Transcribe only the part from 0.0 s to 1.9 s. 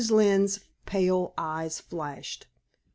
Lynne's pale eyes